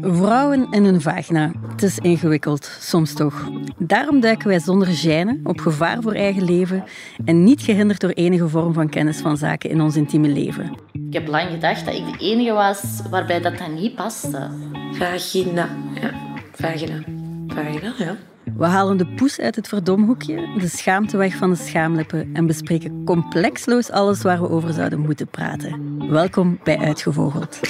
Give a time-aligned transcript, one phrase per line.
[0.00, 1.52] Vrouwen en hun vagina.
[1.70, 3.48] Het is ingewikkeld, soms toch.
[3.78, 6.84] Daarom duiken wij zonder gêne, op gevaar voor eigen leven
[7.24, 10.76] en niet gehinderd door enige vorm van kennis van zaken in ons intieme leven.
[10.92, 14.50] Ik heb lang gedacht dat ik de enige was waarbij dat, dat niet paste.
[14.92, 15.68] Vagina.
[16.00, 16.10] Ja,
[16.52, 17.02] vagina.
[17.46, 18.16] Vagina, ja.
[18.56, 23.04] We halen de poes uit het verdomhoekje, de schaamte weg van de schaamlippen en bespreken
[23.04, 25.98] complexloos alles waar we over zouden moeten praten.
[26.10, 27.60] Welkom bij Uitgevogeld.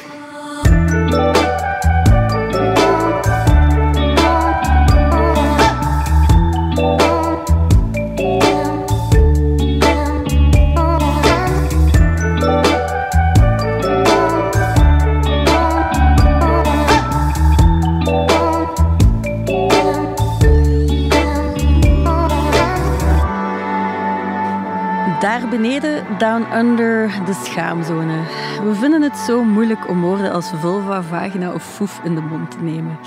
[25.53, 28.23] Beneden, down under, de schaamzone.
[28.63, 32.51] We vinden het zo moeilijk om woorden als vulva, vagina of foef in de mond
[32.51, 32.99] te nemen.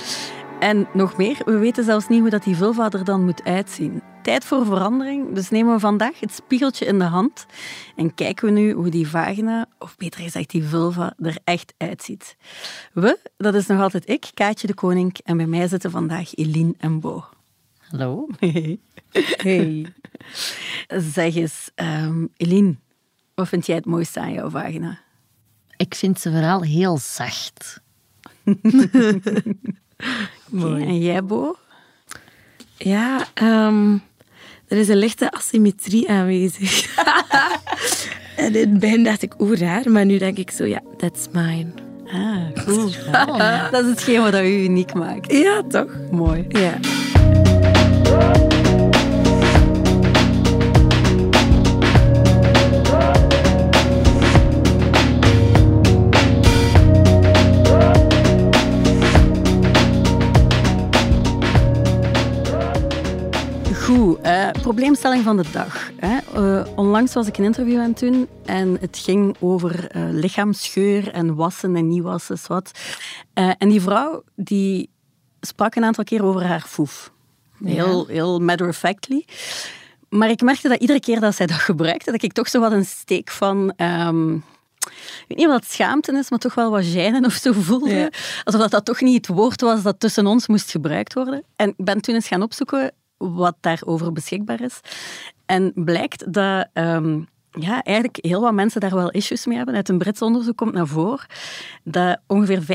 [0.59, 4.01] En nog meer, we weten zelfs niet hoe dat die vulva er dan moet uitzien.
[4.21, 7.45] Tijd voor verandering, dus nemen we vandaag het spiegeltje in de hand
[7.95, 12.35] en kijken we nu hoe die vagina, of beter gezegd die vulva, er echt uitziet.
[12.93, 16.73] We, dat is nog altijd ik, Kaatje de Koning, en bij mij zitten vandaag Eline
[16.77, 17.23] en Bo.
[17.89, 18.27] Hallo.
[18.39, 18.79] Hey.
[19.37, 19.85] hey.
[20.87, 22.75] Zeg eens, um, Eline,
[23.35, 24.99] wat vind jij het mooiste aan jouw vagina?
[25.77, 27.81] Ik vind ze vooral heel zacht.
[30.49, 30.83] Mooi.
[30.85, 31.55] En jij, Bo?
[32.77, 34.01] Ja, um,
[34.67, 36.95] er is een lichte asymmetrie aanwezig.
[38.35, 39.91] en in het begin dacht ik, oeh, raar.
[39.91, 41.67] Maar nu denk ik zo, ja, that's mine.
[42.07, 42.91] Ah, cool.
[43.71, 45.31] dat is hetgeen wat u uniek maakt.
[45.31, 45.91] Ja, toch?
[46.11, 46.45] Mooi.
[46.49, 46.79] Ja.
[63.85, 65.91] Goed, uh, probleemstelling van de dag.
[65.95, 66.17] Hè.
[66.35, 71.11] Uh, onlangs was ik een interview aan het doen en het ging over uh, lichaamsgeur
[71.11, 72.71] en wassen en niet wassen, wat.
[73.33, 74.89] en die vrouw die
[75.41, 77.11] sprak een aantal keer over haar foef.
[77.63, 79.25] Heel, heel matter-of-factly.
[80.09, 82.71] Maar ik merkte dat iedere keer dat zij dat gebruikte, dat ik toch zo wat
[82.71, 83.73] een steek van...
[83.77, 84.43] Um,
[84.85, 87.93] ik weet niet wat schaamte is, maar toch wel wat gênen of zo voelde.
[87.93, 88.09] Ja.
[88.43, 91.43] Alsof dat, dat toch niet het woord was dat tussen ons moest gebruikt worden.
[91.55, 94.79] En ik ben toen eens gaan opzoeken wat daarover beschikbaar is.
[95.45, 97.27] En blijkt dat um,
[97.59, 99.75] ja, eigenlijk heel wat mensen daar wel issues mee hebben.
[99.75, 101.25] Uit een Brits onderzoek komt naar voren
[101.83, 102.65] dat ongeveer 65%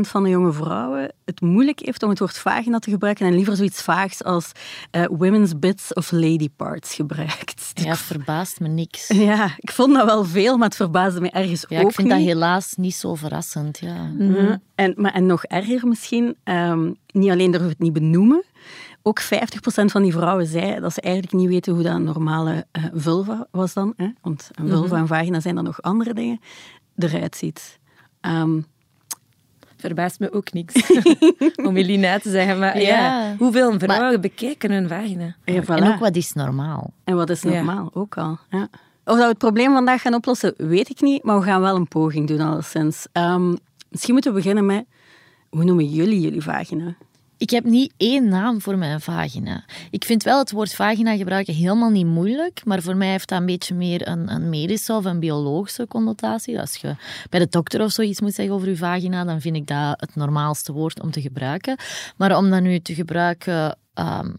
[0.00, 3.56] van de jonge vrouwen het moeilijk heeft om het woord vagina te gebruiken en liever
[3.56, 4.52] zoiets vaags als
[4.96, 7.70] uh, women's bits of lady parts gebruikt.
[7.74, 9.08] Ja, verbaast me niks.
[9.08, 12.08] Ja, ik vond dat wel veel, maar het verbaasde me ergens ja, ook ik vind
[12.08, 12.16] niet.
[12.16, 14.02] dat helaas niet zo verrassend, ja.
[14.02, 14.62] Mm -hmm.
[14.74, 18.44] en, maar, en nog erger misschien, um, niet alleen durven we het niet benoemen,
[19.02, 19.26] ook 50%
[19.84, 23.46] van die vrouwen zei dat ze eigenlijk niet weten hoe dat een normale uh, vulva
[23.50, 23.92] was dan.
[23.96, 24.08] Hè?
[24.20, 26.40] Want een vulva en vagina zijn dan nog andere dingen.
[26.96, 27.78] Eruit ziet.
[28.20, 28.66] Um,
[29.80, 30.90] Verbaast me ook niks.
[31.66, 32.88] Om Elina te zeggen, maar ja.
[32.88, 35.36] ja hoeveel vrouwen maar, bekijken hun vagina?
[35.44, 35.66] Ja, voilà.
[35.66, 36.92] En ook wat is normaal?
[37.04, 38.00] En wat is normaal, ja.
[38.00, 38.38] ook al.
[38.50, 38.68] Ja.
[39.04, 41.22] Of dat we het probleem vandaag gaan oplossen, weet ik niet.
[41.22, 43.06] Maar we gaan wel een poging doen, alleszins.
[43.12, 43.56] Um,
[43.88, 44.84] misschien moeten we beginnen met...
[45.48, 46.96] Hoe noemen jullie jullie vagina?
[47.40, 49.64] Ik heb niet één naam voor mijn vagina.
[49.90, 53.40] Ik vind wel het woord vagina gebruiken helemaal niet moeilijk, maar voor mij heeft dat
[53.40, 56.60] een beetje meer een, een medische of een biologische connotatie.
[56.60, 56.96] Als je
[57.30, 60.14] bij de dokter of zoiets moet zeggen over je vagina, dan vind ik dat het
[60.14, 61.76] normaalste woord om te gebruiken.
[62.16, 64.36] Maar om dat nu te gebruiken um,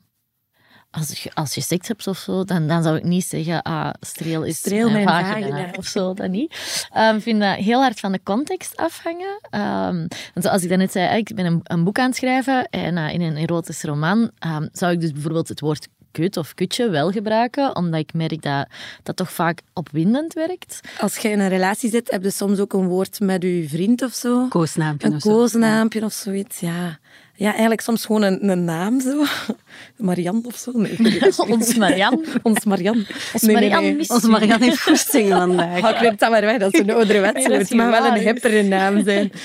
[0.92, 3.90] als je, als je seks hebt of zo, dan, dan zou ik niet zeggen, ah,
[4.00, 5.48] streel is streel mijn, mijn vagina.
[5.48, 6.52] vagina of zo, dat niet.
[6.94, 9.40] Ik um, vind dat heel hard van de context afhangen.
[9.52, 12.98] Um, want zoals ik daarnet zei, ik ben een, een boek aan het schrijven en
[12.98, 16.90] uh, in een erotische roman um, zou ik dus bijvoorbeeld het woord kut of kutje
[16.90, 18.68] wel gebruiken, omdat ik merk dat
[19.04, 20.80] dat toch vaak opwindend werkt.
[21.00, 24.02] Als je in een relatie zit, heb je soms ook een woord met je vriend
[24.02, 24.48] of zo.
[24.48, 25.30] Koosnaampje een of zo.
[25.30, 27.00] koosnaampje of zoiets, ja.
[27.42, 29.24] Ja, eigenlijk soms gewoon een, een naam zo.
[29.98, 30.72] Marianne of zo.
[30.74, 30.98] Nee,
[31.50, 32.26] Ons Marianne.
[32.42, 33.06] Ons Marianne.
[33.34, 35.84] Ons Marianne nee, Onze Marianne heeft goesting vandaag.
[35.84, 37.48] Oh, knip dat maar weg, dat is een ouderwetse.
[37.48, 39.32] Nee, het mag wel een hippere naam zijn.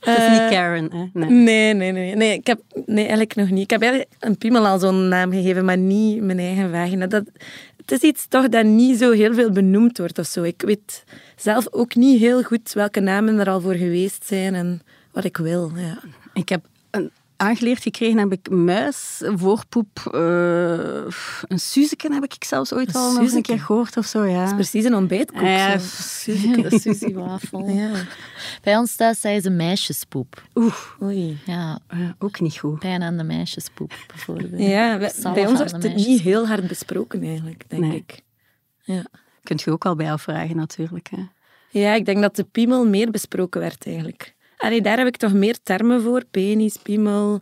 [0.00, 1.04] Het is niet Karen, hè?
[1.12, 1.30] Nee.
[1.30, 2.14] Nee, nee, nee.
[2.14, 3.62] nee, ik heb, nee eigenlijk nog niet.
[3.62, 7.06] Ik heb eigenlijk een piemel al zo'n naam gegeven, maar niet mijn eigen vagina.
[7.06, 7.24] Dat,
[7.76, 10.42] het is iets toch dat niet zo heel veel benoemd wordt of zo.
[10.42, 11.04] Ik weet
[11.36, 15.36] zelf ook niet heel goed welke namen er al voor geweest zijn en wat ik
[15.36, 15.70] wil.
[15.76, 15.98] Ja.
[16.32, 16.64] Ik heb
[17.36, 20.20] aangeleerd gekregen heb ik muis, voorpoep, uh,
[21.48, 24.24] een suzeken heb ik zelfs ooit al nog een keer gehoord of zo.
[24.24, 24.38] Ja.
[24.38, 25.40] Dat is precies een ontbijtkoek.
[25.40, 27.68] Ja, suzie-wafel.
[27.68, 27.90] Ja.
[28.62, 30.42] Bij ons thuis zei ze meisjespoep.
[30.54, 30.74] Oeh.
[31.02, 31.38] Oei.
[31.44, 31.78] Ja.
[32.18, 32.78] ook niet goed.
[32.78, 34.60] Pijn aan de meisjespoep, bijvoorbeeld.
[34.62, 38.22] Ja, bij, ons wordt het niet heel hard besproken eigenlijk, denk ik.
[38.82, 39.04] Ja.
[39.42, 41.08] Kunt je ook al bij afvragen natuurlijk.
[41.10, 41.22] Hè?
[41.80, 44.33] Ja, ik denk dat de piemel meer besproken werd eigenlijk.
[44.64, 46.24] Allee, daar heb ik toch meer termen voor.
[46.30, 47.40] Penis, piemel,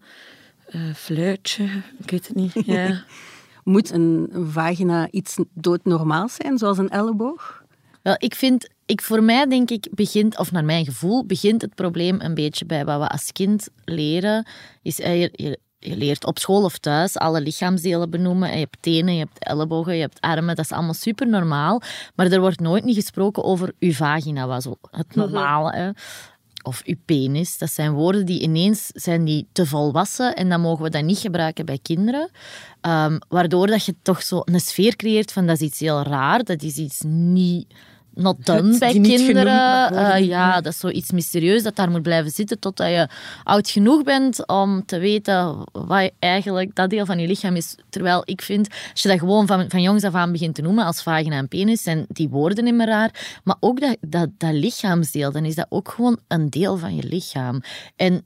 [0.71, 1.65] uh, fluitje,
[1.99, 2.53] ik weet het niet.
[2.65, 3.05] Ja.
[3.65, 7.65] Moet een vagina iets doodnormaals zijn, zoals een elleboog?
[8.03, 11.75] Wel, ik vind, ik, voor mij denk ik, begint, of naar mijn gevoel, begint het
[11.75, 14.47] probleem een beetje bij wat we als kind leren.
[14.83, 18.51] Is, eh, je, je, je leert op school of thuis alle lichaamsdelen benoemen.
[18.51, 20.57] Je hebt tenen, je hebt ellebogen, je hebt armen.
[20.57, 21.83] Dat is allemaal super normaal.
[22.15, 25.19] Maar er wordt nooit niet gesproken over uw vagina, was het mhm.
[25.19, 25.73] normale.
[25.73, 25.91] Hè
[26.63, 27.59] of uw penis.
[27.59, 31.19] Dat zijn woorden die ineens zijn die te volwassen en dan mogen we dat niet
[31.19, 32.31] gebruiken bij kinderen.
[32.81, 36.45] Um, waardoor dat je toch zo een sfeer creëert van dat is iets heel raar,
[36.45, 37.67] dat is iets niet
[38.15, 39.93] not done bij kinderen.
[39.93, 43.09] Uh, ja, dat is zoiets mysterieus dat daar moet blijven zitten totdat je
[43.45, 47.75] oud genoeg bent om te weten wat eigenlijk dat deel van je lichaam is.
[47.91, 50.85] Terwijl ik vind, als je dat gewoon van, van jongs af aan begint te noemen
[50.85, 53.41] als vagina en penis, zijn die woorden niet meer raar.
[53.45, 57.03] Maar ook dat, dat, dat lichaamsdeel, dan is dat ook gewoon een deel van je
[57.03, 57.61] lichaam.
[57.97, 58.25] En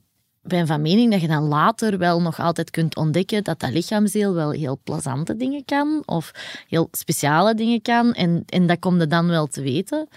[0.49, 4.35] ben van mening dat je dan later wel nog altijd kunt ontdekken dat dat lichaamsdeel
[4.35, 6.31] wel heel plezante dingen kan of
[6.69, 8.13] heel speciale dingen kan.
[8.13, 10.09] En, en dat komt er dan wel te weten.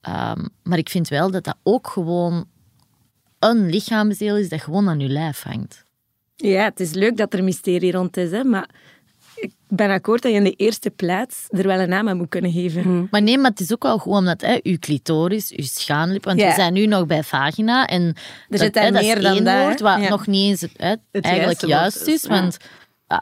[0.00, 2.46] Ehm, maar ik vind wel dat dat ook gewoon
[3.38, 5.84] een lichaamsdeel is dat gewoon aan je lijf hangt.
[6.36, 8.68] Ja, het is leuk dat er mysterie rond is, hè, maar
[9.68, 12.52] ben akkoord dat je in de eerste plaats er wel een naam aan moet kunnen
[12.52, 12.82] geven.
[12.82, 13.08] Hmm.
[13.10, 16.40] Maar nee, maar het is ook wel gewoon dat hè, uw clitoris, uw schaamlip, want
[16.40, 18.14] we zijn nu nog bij vagina en er
[18.48, 22.26] dat, zit meer dan dat, woord, wat nog niet eens hè, het eigenlijk juist is,
[22.26, 22.56] want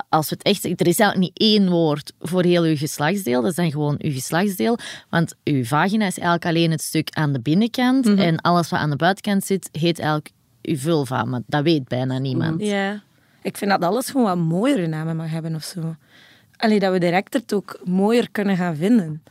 [0.09, 3.41] als we het echt er is eigenlijk niet één woord voor heel uw geslachtsdeel.
[3.41, 4.79] Dat is dan gewoon uw geslachtsdeel.
[5.11, 8.05] Want uw vagina is eigenlijk alleen het stuk aan de binnenkant.
[8.05, 8.19] Mhm.
[8.19, 10.31] En alles wat aan de buitenkant zit, heet eigenlijk
[10.63, 11.25] uw vulva.
[11.25, 12.61] Maar dat weet bijna niemand.
[12.61, 13.03] Ja.
[13.43, 15.97] Ik vind dat alles gewoon wat mooiere namen mag hebben of zo.
[16.57, 19.23] Allee, dat we direct het ook mooier kunnen gaan vinden.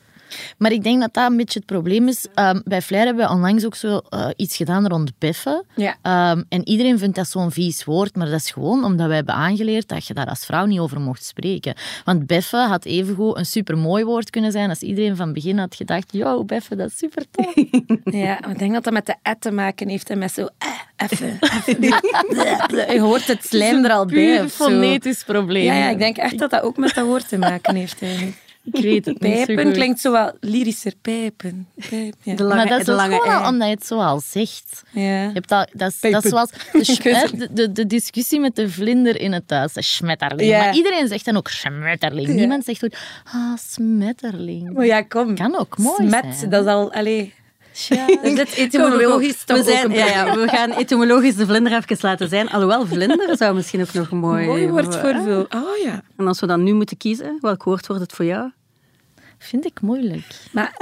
[0.57, 2.27] Maar ik denk dat dat een beetje het probleem is.
[2.35, 5.65] Um, bij Flair hebben we onlangs ook zo uh, iets gedaan rond beffen.
[5.75, 6.31] Ja.
[6.31, 9.35] Um, en iedereen vindt dat zo'n vies woord, maar dat is gewoon omdat wij hebben
[9.35, 11.75] aangeleerd dat je daar als vrouw niet over mocht spreken.
[12.03, 15.75] Want beffen had evengoed een super mooi woord kunnen zijn als iedereen van begin had
[15.75, 17.53] gedacht, yo, beffen, dat is super tof.
[18.23, 20.69] ja, ik denk dat dat met de et te maken heeft en met zo, eh,
[20.95, 21.39] even,
[22.93, 24.39] Je hoort het slijm er al bij.
[24.39, 25.63] Een fonetisch probleem.
[25.63, 28.43] Ja, ja, ik denk echt dat dat ook met dat woord te maken heeft eigenlijk.
[28.71, 30.93] Ik weet het Pijpen klinkt zo wel lyrischer.
[31.01, 31.67] Pijpen.
[31.89, 32.33] Pijpen ja.
[32.35, 34.83] lange, maar dat is lange gewoon omdat je het zo al zegt.
[34.91, 35.01] Ja.
[35.01, 38.69] Je hebt dat, dat, is, dat is zoals de, de, de, de, discussie met de
[38.69, 39.73] vlinder in het thuis.
[39.73, 40.49] De schmetterling.
[40.49, 40.59] Ja.
[40.59, 42.27] Maar iedereen zegt dan ook schmetterling.
[42.27, 44.73] Niemand zegt ook, ah, smetterling.
[44.73, 45.35] Maar ja, kom.
[45.35, 46.49] Kan ook mooi Smet, zijn.
[46.49, 46.93] dat is al...
[46.93, 47.29] Allez,
[47.75, 48.05] ja.
[48.35, 52.49] Dus etymologisch we, zijn, ja, ja, we gaan etymologisch de vlinder even laten zijn.
[52.49, 54.45] Alhoewel, vlinder zou misschien ook nog een mooi...
[54.45, 55.45] Mooi woord voor veel.
[55.49, 56.03] Oh ja.
[56.17, 58.51] En als we dan nu moeten kiezen, welk woord wordt het voor jou?
[59.37, 60.25] Vind ik moeilijk.
[60.51, 60.77] Maar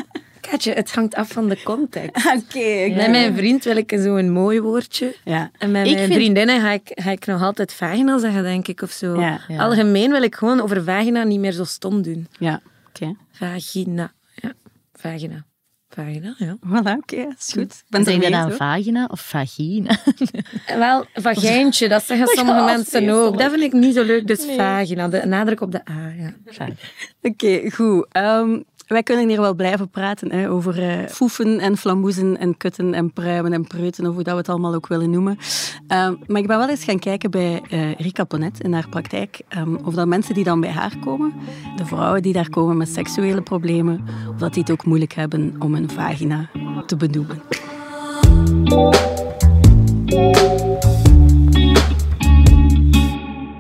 [0.50, 2.25] Katje, het hangt af van de context.
[2.36, 2.94] Oké.
[2.95, 5.16] Met mijn vriend wil ik zo'n mooi woordje.
[5.24, 5.51] Ja.
[5.57, 8.92] En met mijn vriendinnen ga ik, ga ik nog altijd vagina zeggen, denk ik, of
[8.92, 9.19] zo.
[9.19, 9.40] Ja.
[9.57, 12.28] Algemeen wil ik gewoon over vagina niet meer zo stom doen.
[12.40, 13.16] Ja, oké.
[13.31, 14.12] Vagina.
[14.36, 14.54] Ja,
[14.94, 15.45] vagina.
[15.95, 16.57] Vagina, ja.
[16.68, 17.83] Voilà, oké, okay, is goed.
[17.90, 19.97] Ben zeg je dan vagina of vagina?
[20.78, 23.38] Wel, vagijntje, dat zeggen sommige mensen ook.
[23.38, 25.07] Dat vind ik niet zo leuk, dus vagina.
[25.07, 26.68] De nadruk op de A, ja.
[27.21, 28.07] Oké, goed.
[28.18, 32.94] Um, wij kunnen hier wel blijven praten hè, over uh, foefen en flamoezen en kutten
[32.94, 35.37] en pruimen en preuten, of hoe dat we het allemaal ook willen noemen.
[35.87, 39.42] Um, maar ik ben wel eens gaan kijken bij uh, Rika Ponet in haar praktijk,
[39.57, 41.33] um, of dat mensen die dan bij haar komen,
[41.75, 45.56] de vrouwen die daar komen met seksuele problemen, of dat die het ook moeilijk hebben
[45.59, 46.49] om een vagina
[46.85, 47.42] te benoemen.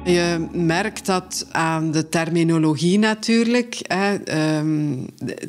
[0.05, 3.79] Je merkt dat aan de terminologie natuurlijk.
[3.87, 4.97] Hè, ehm,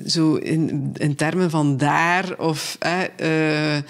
[0.06, 3.06] zo in, in termen van daar of hè,
[3.76, 3.82] uh,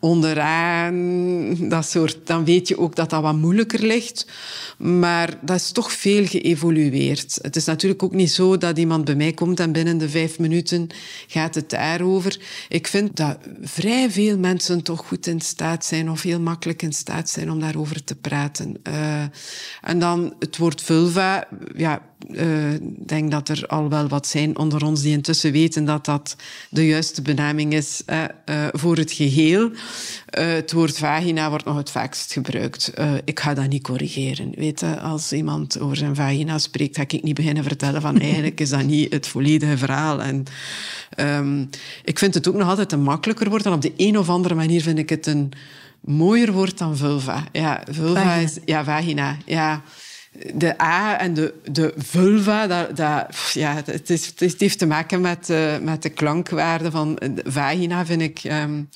[0.00, 4.26] onderaan, dat soort, dan weet je ook dat dat wat moeilijker ligt.
[4.78, 7.38] Maar dat is toch veel geëvolueerd.
[7.42, 10.38] Het is natuurlijk ook niet zo dat iemand bij mij komt en binnen de vijf
[10.38, 10.88] minuten
[11.26, 12.40] gaat het daarover.
[12.68, 16.92] Ik vind dat vrij veel mensen toch goed in staat zijn of heel makkelijk in
[16.92, 18.76] staat zijn om daarover te praten.
[18.88, 19.22] Uh,
[19.80, 22.44] en dan het woord vulva, ja, uh,
[23.06, 26.36] denk dat er al wel wat zijn onder ons die intussen weten dat dat
[26.70, 28.24] de juiste benaming is uh,
[28.72, 29.70] voor het geheel.
[30.30, 32.92] het woord vagina wordt nog het vaakst gebruikt.
[33.24, 34.52] ik ga dat niet corrigeren.
[34.54, 38.60] Weet je, als iemand over zijn vagina spreekt, ga ik niet beginnen vertellen van eigenlijk
[38.60, 40.22] is dat niet het volledige verhaal.
[40.22, 40.44] En
[41.18, 41.68] um,
[42.04, 43.66] ik vind het ook nog altijd een makkelijker woord.
[43.66, 45.52] En op de een of andere manier vind ik het een
[46.00, 47.44] mooier woord dan vulva.
[47.52, 48.44] Ja, vulva vagina.
[48.44, 48.58] is...
[48.64, 49.36] Ja, vagina.
[49.44, 49.82] Ja
[50.54, 55.20] de A en de, de vulva, dat, dat, ja, het, is, het heeft te maken
[55.20, 58.44] met, uh, met de klankwaarde van de vagina, vind ik.
[58.44, 58.88] Um,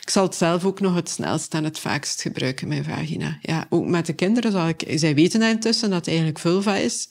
[0.00, 3.38] ik zal het zelf ook nog het snelst en het vaakst gebruiken, mijn vagina.
[3.42, 4.84] Ja, ook met de kinderen zal ik...
[4.94, 7.08] Zij weten intussen dat het eigenlijk vulva is.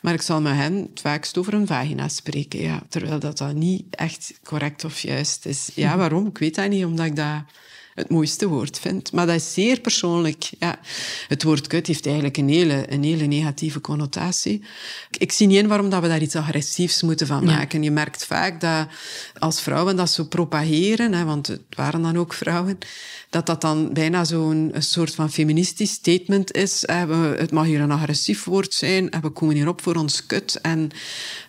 [0.00, 2.60] Maar ik zal met hen het vaakst over een vagina spreken.
[2.60, 5.70] Ja, terwijl dat, dat niet echt correct of juist is.
[5.74, 6.26] Ja, waarom?
[6.26, 7.42] Ik weet dat niet, omdat ik dat
[7.94, 9.12] het mooiste woord vind.
[9.12, 10.50] Maar dat is zeer persoonlijk.
[10.58, 10.78] Ja.
[11.28, 14.64] Het woord kut heeft eigenlijk een hele, een hele negatieve connotatie.
[15.18, 17.82] Ik zie niet in waarom dat we daar iets agressiefs moeten van maken.
[17.82, 18.86] Je merkt vaak dat
[19.38, 22.78] als vrouwen dat zo propageren, hè, want het waren dan ook vrouwen,
[23.30, 26.82] dat dat dan bijna zo'n soort van feministisch statement is.
[26.86, 27.14] Hè.
[27.36, 30.58] het mag hier een agressief woord zijn en we komen hier op voor ons kut.
[30.62, 30.90] En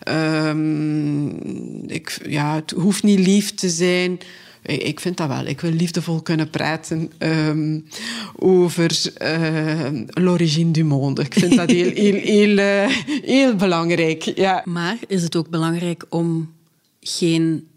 [0.08, 4.20] um, ik, ja, het hoeft niet lief te zijn
[4.66, 5.46] ik vind dat wel.
[5.46, 7.86] Ik wil liefdevol kunnen praten um,
[8.36, 11.22] over uh, l'origine du monde.
[11.22, 14.24] Ik vind dat heel, heel, heel, uh, heel belangrijk.
[14.24, 14.62] Ja.
[14.66, 16.54] Maar is het ook belangrijk om
[17.00, 17.68] geen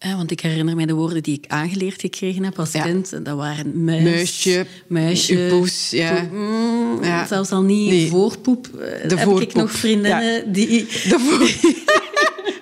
[0.00, 3.24] want ik herinner mij de woorden die ik aangeleerd gekregen heb als kind.
[3.24, 6.28] Dat waren muis, muisje, muisje poes, ja.
[6.32, 7.26] Mm, ja.
[7.26, 8.08] Zelfs al niet nee.
[8.08, 8.66] voorpoep.
[8.66, 9.42] Eh, de heb voorpoep.
[9.42, 10.42] ik nog vriendinnen ja.
[10.46, 10.86] die...
[10.86, 11.98] De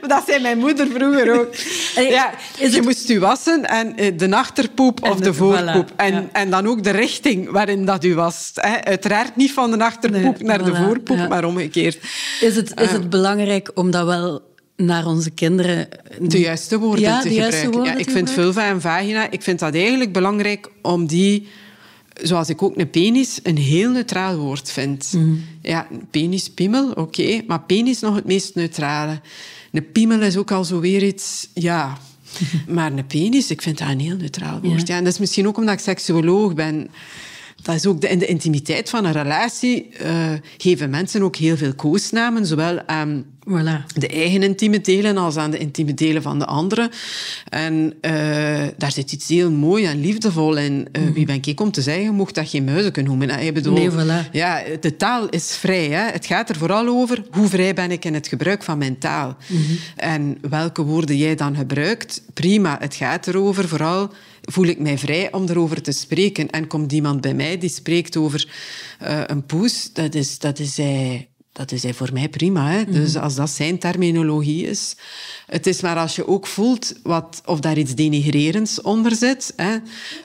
[0.08, 1.54] dat zei mijn moeder vroeger ook.
[1.94, 5.92] Ja, je moest u wassen en eh, de achterpoep of de, voorpoep.
[5.96, 8.52] en, en dan ook de richting waarin dat u was.
[8.82, 11.98] Uiteraard niet van de achterpoep naar de voorpoep, maar omgekeerd.
[12.40, 14.42] Is het, is het belangrijk om dat wel
[14.76, 15.88] naar onze kinderen...
[16.20, 17.70] De juiste woorden ja, te gebruiken.
[17.70, 21.48] Woorden ja, ik vind vulva en vagina, ik vind dat eigenlijk belangrijk om die
[22.22, 25.12] zoals ik ook een penis een heel neutraal woord vind.
[25.12, 25.44] Mm.
[25.62, 29.20] Ja, penis, piemel, oké, maar penis nog het meest neutrale.
[29.72, 31.98] Een piemel is ook al zo weer iets, ja.
[32.68, 34.86] Maar een penis, ik vind dat een heel neutraal woord.
[34.86, 34.96] Ja.
[34.96, 36.90] en dat is misschien ook omdat ik seksuoloog ben.
[37.68, 41.56] Dat is ook de, in de intimiteit van een relatie uh, geven mensen ook heel
[41.56, 43.94] veel koosnamen, zowel aan Voilà.
[43.94, 46.90] De eigen intieme delen als aan de intieme delen van de anderen.
[47.48, 48.12] En uh,
[48.76, 50.88] daar zit iets heel mooi en liefdevol in.
[50.92, 53.40] Uh, Wie ben ik om te zeggen, mocht dat geen muizen noemen?
[53.40, 54.30] Ik bedoel, nee, voilà.
[54.32, 55.88] ja, de taal is vrij.
[55.88, 56.10] Hè?
[56.10, 59.36] Het gaat er vooral over hoe vrij ben ik in het gebruik van mijn taal.
[59.46, 59.78] Mm -hmm.
[59.96, 62.76] En welke woorden jij dan gebruikt, prima.
[62.80, 64.10] Het gaat erover vooral
[64.50, 66.50] voel ik mij vrij om erover te spreken.
[66.50, 68.48] En komt iemand bij mij die spreekt over
[69.02, 71.28] uh, een poes, dat is, dat is hij
[71.58, 72.70] dat is voor mij prima.
[72.70, 72.84] Hè?
[72.84, 73.22] Dus mhm.
[73.22, 74.96] als dat zijn terminologie is.
[75.46, 79.76] Het is maar als je ook voelt wat, of daar iets denigrerends onder zit, hè?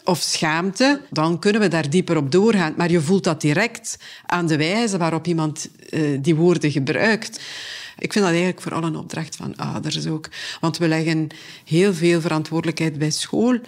[0.04, 2.74] of schaamte, dan kunnen we daar dieper op doorgaan.
[2.78, 7.42] Maar je voelt dat direct aan de wijze waarop iemand uh, die woorden gebruikt.
[7.98, 10.30] Ik vind dat eigenlijk vooral een opdracht van ouders ook.
[10.60, 11.28] Want we leggen
[11.66, 13.60] heel veel verantwoordelijkheid bij school.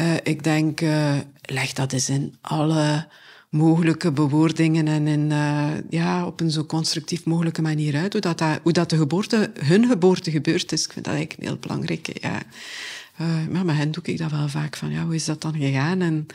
[0.00, 3.06] Uh, ik denk, uh, leg dat eens in alle
[3.48, 8.12] mogelijke bewoordingen en in, uh, ja, op een zo constructief mogelijke manier uit.
[8.12, 11.58] Hoe dat, hoe dat de geboorte, hun geboorte gebeurd is, ik vind dat eigenlijk heel
[11.58, 12.18] belangrijk.
[12.20, 12.42] Ja.
[13.50, 16.00] Maar met hen doe ik dat wel vaak van, ja, hoe is dat dan gegaan
[16.00, 16.26] en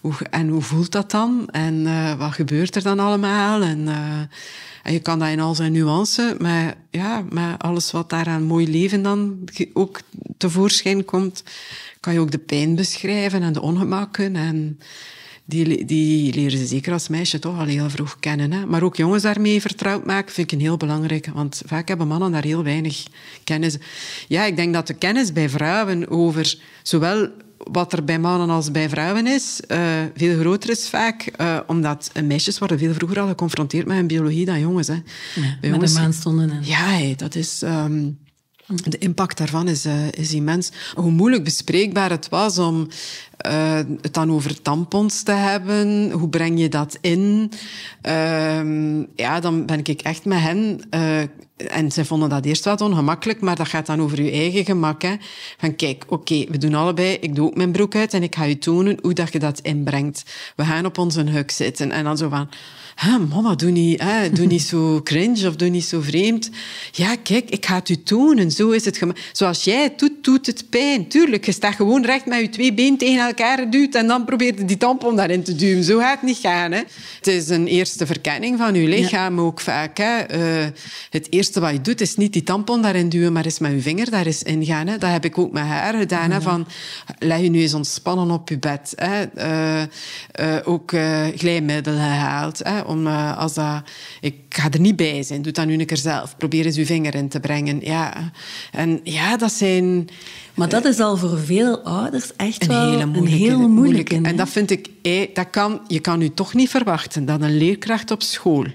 [0.00, 3.88] hoe, en hoe voelt dat dan en uh, wat gebeurt er dan allemaal en,
[4.82, 8.42] en je kan dat in al zijn nuance, maar ja, met alles wat daar aan
[8.42, 10.00] mooi leven dan ook
[10.36, 11.42] tevoorschijn komt,
[12.00, 14.78] kan je ook de pijn beschrijven en de ongemakken en
[15.48, 18.52] die, die leren ze zeker als meisje toch al heel vroeg kennen.
[18.52, 18.66] Hè?
[18.66, 21.32] Maar ook jongens daarmee vertrouwd maken vind ik een heel belangrijke.
[21.32, 23.06] Want vaak hebben mannen daar heel weinig
[23.44, 23.76] kennis.
[24.26, 28.70] Ja, ik denk dat de kennis bij vrouwen over zowel wat er bij mannen als
[28.70, 29.78] bij vrouwen is, uh,
[30.14, 31.32] veel groter is vaak.
[31.40, 34.86] Uh, omdat meisjes worden veel vroeger al geconfronteerd met hun biologie dan jongens.
[34.86, 34.94] Hè.
[35.34, 36.50] Ja, bij met de maanstonden.
[36.50, 36.64] En...
[36.64, 37.62] Ja, dat is...
[37.64, 38.18] Um,
[38.84, 40.70] de impact daarvan is, uh, is immens.
[40.94, 42.88] Hoe moeilijk bespreekbaar het was om
[43.46, 46.10] uh, het dan over tampons te hebben.
[46.10, 47.52] Hoe breng je dat in?
[48.06, 50.80] Uh, ja, dan ben ik echt met hen
[51.66, 55.02] En zij vonden dat eerst wat ongemakkelijk, maar dat gaat dan over je eigen gemak.
[55.02, 55.14] Hè.
[55.58, 58.44] Van kijk, oké, we doen allebei, ik doe ook mijn broek uit en ik ga
[58.44, 60.24] je tonen hoe dat je dat inbrengt.
[60.56, 61.90] We gaan op onze huk zitten.
[61.90, 62.48] En dan zo van,
[62.98, 66.50] Hè, mama, doe niet, hè, doe niet zo cringe of doe niet zo vreemd.
[66.92, 68.50] Ja, kijk, ik ga het u tonen.
[68.50, 69.02] Zo is het
[69.32, 71.08] Zoals jij het doet, doet het pijn.
[71.08, 74.58] Tuurlijk, je staat gewoon recht met je twee benen tegen elkaar duwt en dan probeert
[74.58, 75.84] je die tampon daarin te duwen.
[75.84, 76.72] Zo gaat het niet gaan.
[76.72, 76.82] Hè.
[77.16, 79.98] Het is een eerste verkenning van je lichaam ook vaak.
[79.98, 80.36] Hè.
[80.62, 80.66] Uh,
[81.10, 83.80] het eerste wat je doet, is niet die tampon daarin duwen, maar is met je
[83.80, 84.86] vinger daar eens ingaan.
[84.86, 84.98] Hè.
[84.98, 86.30] Dat heb ik ook met haar gedaan.
[86.30, 86.66] Hè, van,
[87.18, 88.92] leg je nu eens ontspannen op je bed.
[88.96, 89.24] Hè.
[89.36, 89.82] Uh,
[90.40, 90.92] uh, ook
[91.36, 92.58] glijmiddelen gehaald.
[92.58, 93.82] Hè om, uh, als dat,
[94.20, 96.36] ik ga er niet bij zijn, doe dat nu een keer zelf.
[96.36, 97.80] Probeer eens uw vinger in te brengen.
[97.80, 98.30] Ja.
[98.72, 100.08] En ja, dat zijn...
[100.54, 104.20] Maar dat is al voor veel ouders echt een wel hele moeilijke, een heel moeilijke.
[104.22, 104.88] En dat vind ik...
[105.34, 108.66] Dat kan, je kan nu toch niet verwachten dat een leerkracht op school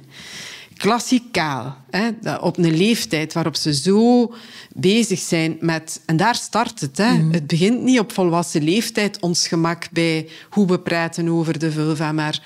[0.84, 4.34] klassikaal, hè, op een leeftijd waarop ze zo
[4.75, 6.01] bezig zijn met...
[6.05, 6.98] En daar start het.
[6.98, 7.13] Hè.
[7.13, 7.32] Mhm.
[7.32, 12.12] Het begint niet op volwassen leeftijd, ons gemak bij hoe we praten over de vulva,
[12.12, 12.41] maar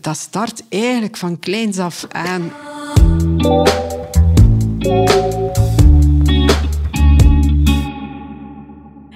[0.00, 2.52] dat start eigenlijk van kleins af aan.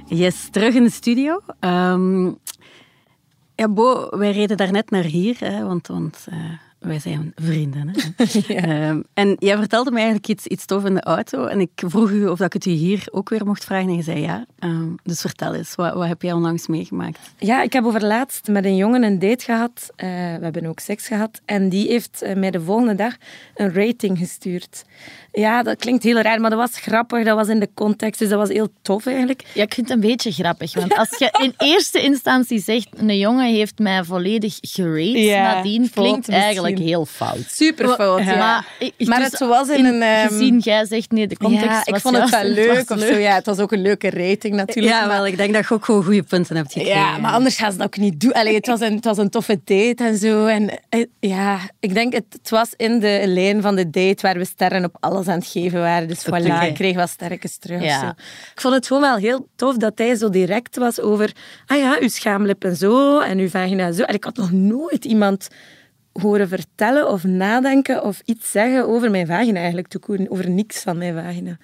[0.07, 1.40] Yes, terug in de studio.
[1.61, 2.38] Um,
[3.54, 6.37] ja, Bo, wij reden daarnet naar hier, hè, want, want uh,
[6.85, 7.88] wij zijn vrienden.
[7.88, 8.03] Hè?
[8.55, 11.47] Ehm, en jij vertelde me eigenlijk iets, iets tof in de auto.
[11.47, 13.88] En ik vroeg u of dat ik het u hier ook weer mocht vragen.
[13.88, 14.47] En je zei ja.
[14.59, 17.19] Ehm, dus vertel eens, wat, wat heb jij onlangs meegemaakt?
[17.38, 19.91] Ja, ik heb overlaatst met een jongen een date gehad.
[19.97, 21.41] Uh, we hebben ook seks gehad.
[21.45, 23.14] En die heeft uh, mij de volgende dag
[23.55, 24.85] een rating gestuurd.
[25.33, 27.25] Ja, dat klinkt heel raar, maar dat was grappig.
[27.25, 29.45] Dat was in de context, dus dat was heel tof eigenlijk.
[29.55, 30.75] Ja, ik vind het een beetje grappig.
[30.75, 35.91] Want als je in eerste instantie zegt, een jongen heeft mij volledig gerate, ja, nadien
[35.91, 37.45] klinkt eigenlijk heel fout.
[37.49, 38.37] Super fout, ja.
[38.37, 38.66] Maar,
[38.99, 40.02] maar het was in, een...
[40.02, 40.28] Um...
[40.28, 43.16] Gezien, jij zegt nee, de context ja, ik vond het wel leuk of zo.
[43.16, 44.95] Ja, het was ook een leuke rating natuurlijk.
[44.95, 46.99] Ja, wel, ik denk dat je ook gewoon goede punten hebt gekregen.
[46.99, 48.33] Ja, maar anders gaan ze dat ook niet doen.
[48.33, 50.47] Allee, het, was een, het was een toffe date en zo.
[50.47, 54.38] En eh, ja, ik denk het, het was in de lijn van de date waar
[54.38, 56.09] we sterren op alles aan het geven waren.
[56.09, 56.69] Dus voilà, okay.
[56.69, 57.83] ik kreeg wat sterke terug.
[57.83, 58.16] Ja.
[58.54, 61.33] Ik vond het gewoon wel heel tof dat hij zo direct was over
[61.66, 64.02] ah ja, uw schaamlip en zo en uw vagina zo.
[64.02, 65.49] En ik had nog nooit iemand
[66.23, 69.94] horen vertellen of nadenken of iets zeggen over mijn vagina eigenlijk,
[70.28, 71.59] over niks van mijn vagina.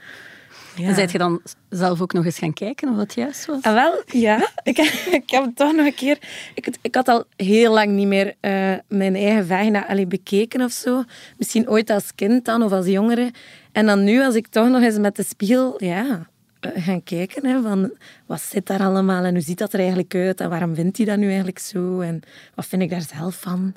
[0.77, 0.89] Ja.
[0.89, 3.63] En zijt je dan zelf ook nog eens gaan kijken of dat juist was?
[3.63, 4.49] Ah, wel, ja.
[4.63, 4.79] ik,
[5.11, 6.19] ik heb toch nog een keer...
[6.55, 10.73] Ik, ik had al heel lang niet meer uh, mijn eigen vagina allee, bekeken of
[10.73, 11.03] zo.
[11.37, 13.31] Misschien ooit als kind dan, of als jongere.
[13.73, 15.75] En dan nu, als ik toch nog eens met de spiegel...
[15.85, 16.29] Ja,
[16.67, 17.93] uh, gaan kijken hè, van
[18.27, 21.07] wat zit daar allemaal en hoe ziet dat er eigenlijk uit en waarom vindt hij
[21.07, 22.21] dat nu eigenlijk zo en
[22.55, 23.75] wat vind ik daar zelf van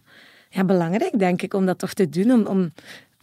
[0.53, 2.31] ja, belangrijk, denk ik, om dat toch te doen.
[2.31, 2.71] Om, om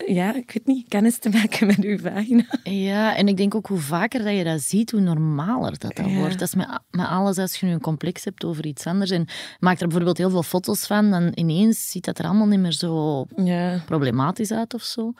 [0.07, 2.45] ja, ik weet niet, kennis te maken met uw vagina.
[2.63, 6.13] Ja, en ik denk ook hoe vaker dat je dat ziet, hoe normaler dat, dat
[6.13, 6.39] wordt.
[6.39, 9.11] Dat is met, met alles als je nu een complex hebt over iets anders.
[9.11, 9.27] En
[9.59, 12.73] maakt er bijvoorbeeld heel veel foto's van, dan ineens ziet dat er allemaal niet meer
[12.73, 13.83] zo ja.
[13.87, 15.13] problematisch uit of zo.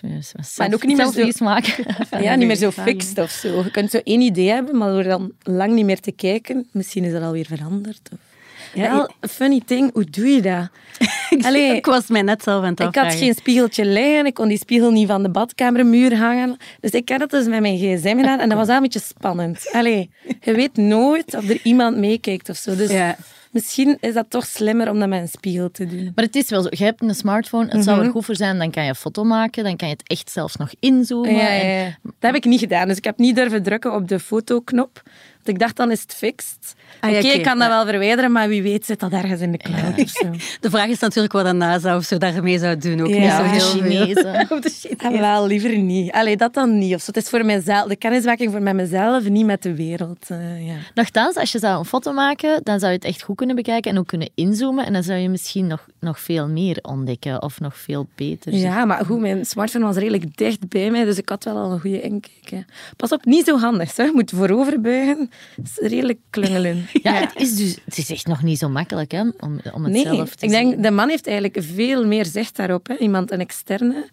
[0.00, 1.44] Dus maar ook niet meer zo...
[1.44, 1.84] maken.
[2.22, 3.62] Ja, niet meer zo fixed of zo.
[3.62, 7.04] Je kunt zo één idee hebben, maar door dan lang niet meer te kijken, misschien
[7.04, 8.08] is dat alweer veranderd.
[8.12, 8.27] Of...
[8.74, 10.68] Ja, Wel, funny thing, hoe doe je dat?
[11.46, 14.48] Allee, ik was mij net zelf aan het Ik had geen spiegeltje liggen, ik kon
[14.48, 16.56] die spiegel niet van de badkamermuur hangen.
[16.80, 19.00] Dus ik had het dus met mijn gsm gedaan en dat was wel een beetje
[19.00, 19.68] spannend.
[19.72, 22.76] Allee, je weet nooit of er iemand meekijkt of zo.
[22.76, 23.16] Dus ja.
[23.50, 26.12] misschien is dat toch slimmer om dat met een spiegel te doen.
[26.14, 28.12] Maar het is wel zo, je hebt een smartphone, het zou er mhm.
[28.12, 30.56] goed voor zijn, dan kan je een foto maken, dan kan je het echt zelfs
[30.56, 31.34] nog inzoomen.
[31.34, 34.20] Ja, ja, Dat heb ik niet gedaan, dus ik heb niet durven drukken op de
[34.20, 35.02] fotoknop.
[35.48, 36.76] Ik dacht, dan is het fixed.
[37.00, 39.58] Ah, Oké, ik kan dat wel verwijderen, maar wie weet zit dat ergens in de
[39.58, 40.30] cloud of zo.
[40.60, 43.00] De vraag is natuurlijk wat een NASA of zo daarmee zou doen.
[43.00, 43.18] Ook ja.
[43.18, 44.40] niet zo heel Chinezen.
[44.50, 45.12] of de Chinezen.
[45.12, 46.12] Ah, wel, liever niet.
[46.12, 46.94] Allee, dat dan niet.
[46.94, 47.06] Of zo.
[47.06, 50.26] Het is voor mijzelf, de kennismaking voor met mezelf, niet met de wereld.
[50.30, 50.74] Uh, ja.
[50.94, 53.90] Nochtans, als je zou een foto maken, dan zou je het echt goed kunnen bekijken
[53.90, 54.86] en ook kunnen inzoomen.
[54.86, 58.54] En dan zou je misschien nog, nog veel meer ontdekken of nog veel beter.
[58.54, 61.72] Ja, maar goed, mijn smartphone was redelijk dicht bij mij, dus ik had wel al
[61.72, 62.64] een goede inkijk.
[62.96, 63.96] Pas op, niet zo handig.
[63.96, 64.02] Hè.
[64.02, 65.30] Je moet voorover buigen.
[65.62, 66.86] Is redelijk klungelen.
[67.02, 69.98] Ja, Het, is dus, het is echt nog niet zo makkelijk hè, om, om het
[69.98, 72.86] zelf te ik denk, de man heeft eigenlijk veel meer zicht daarop.
[72.86, 72.96] Hè.
[72.96, 74.08] Iemand, een externe.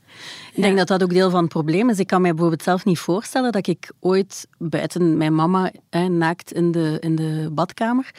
[0.55, 1.99] Ik denk dat dat ook deel van het probleem is.
[1.99, 6.51] Ik kan mij bijvoorbeeld zelf niet voorstellen dat ik ooit buiten mijn mama hè, naakt
[6.51, 8.11] in de, in de badkamer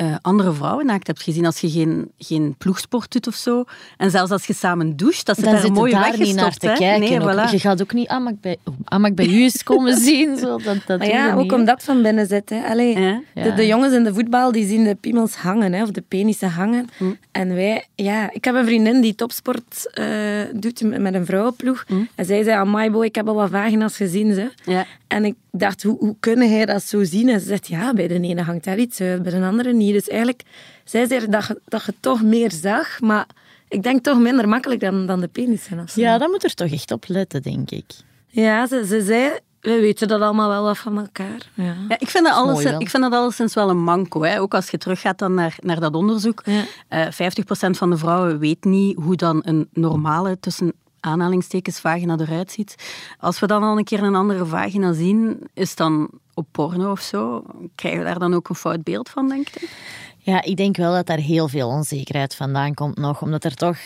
[0.00, 3.64] uh, andere vrouwen naakt hebt gezien als je geen, geen ploegsport doet of zo.
[3.96, 6.74] En zelfs als je samen doucht, dat ze daar een mooie daar niet naar te
[6.78, 7.00] kijken.
[7.00, 7.50] Nee, voilà.
[7.50, 10.36] Je gaat ook niet, ah, mag ik bij, ah, ik bij u eens komen zien?
[10.36, 12.50] Zo, dat, dat ja, ook omdat van binnen zit.
[12.50, 12.62] Hè.
[12.68, 12.94] Allee,
[13.34, 16.50] De, de, jongens in de voetbal die zien de piemels hangen, hè, of de penissen
[16.50, 16.88] hangen.
[16.96, 17.04] Hm.
[17.32, 20.06] En wij, ja, ik heb een vriendin die topsport uh,
[20.54, 21.77] doet met een vrouwenploeg.
[21.86, 22.06] Vroeg.
[22.14, 24.34] En zij zei, amai boy, ik heb al wat vagina's gezien.
[24.34, 24.50] Ze.
[24.64, 24.86] Ja.
[25.06, 27.28] En ik dacht, hoe, hoe kunnen hij dat zo zien?
[27.28, 29.92] En ze zegt, ja, bij de ene hangt daar iets uit, bij de andere niet.
[29.92, 30.42] Dus eigenlijk,
[30.84, 33.26] zij zei dat je, dat je toch meer zag, maar
[33.68, 35.86] ik denk toch minder makkelijk dan, dan de penissen.
[35.94, 37.84] Ja, dat moet er toch echt op letten, denk ik.
[38.26, 41.50] Ja, ze, ze zei, we weten dat allemaal wel wat van elkaar.
[41.54, 41.74] Ja.
[41.88, 44.22] Ja, ik vind dat, alles, ik vind dat alleszins wel een manco.
[44.22, 44.40] Hè.
[44.40, 46.42] Ook als je teruggaat dan naar, naar dat onderzoek.
[46.44, 46.64] Ja.
[46.88, 52.50] Eh 50% van de vrouwen weet niet hoe dan een normale, tussen aanhalingstekens, vagina eruit
[52.50, 52.74] ziet.
[53.18, 57.00] Als we dan al een keer een andere vagina zien, is dan op porno of
[57.00, 59.70] zo, krijgen we daar dan ook een fout beeld van, denk ik?
[60.18, 63.78] Ja, ik denk wel dat daar heel veel onzekerheid vandaan komt nog, omdat er toch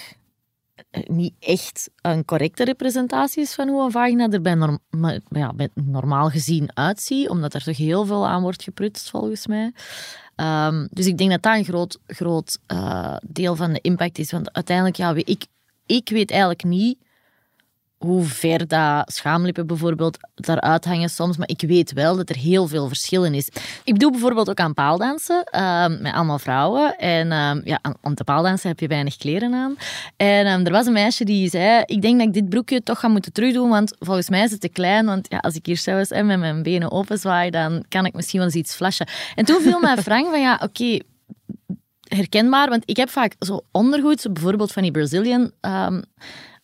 [0.91, 4.79] eh, niet echt een correcte representatie is van hoe een vagina er bij,
[5.29, 9.73] ja, normaal gezien uitziet, omdat er toch heel veel aan wordt geprutst, volgens mij.
[10.35, 14.31] Ehm, dus ik denk dat dat een groot, groot eh, deel van de impact is,
[14.31, 15.47] want uiteindelijk, ja, ik,
[15.87, 16.99] ik weet eigenlijk niet
[18.03, 22.67] hoe ver dat schaamlippen bijvoorbeeld daaruit hangen soms, maar ik weet wel dat er heel
[22.67, 23.49] veel verschillen is.
[23.85, 26.97] Ik doe bijvoorbeeld ook aan paaldansen ehm, met allemaal vrouwen.
[26.97, 29.77] En ehm, ja, aan, te paaldansen heb je weinig kleren aan.
[30.17, 33.01] En ehm, er was een meisje die zei, ik denk dat ik dit broekje toch
[33.01, 35.77] ga moeten terugdoen, want volgens mij is het te klein, want ja, als ik hier
[35.77, 39.07] zelfs eh, met mijn benen openzwaai, dan kan ik misschien wel eens iets flashen.
[39.35, 40.99] En toen viel mij Frank van, ja, oké,
[42.03, 45.51] herkenbaar, want ik heb vaak zo ondergoed, bijvoorbeeld van die Brazilian